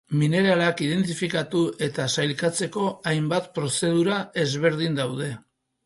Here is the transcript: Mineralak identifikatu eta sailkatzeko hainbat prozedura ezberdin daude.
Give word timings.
Mineralak 0.19 0.79
identifikatu 0.85 1.61
eta 1.89 2.07
sailkatzeko 2.15 2.89
hainbat 3.13 3.53
prozedura 3.61 4.21
ezberdin 4.49 5.03
daude. 5.05 5.35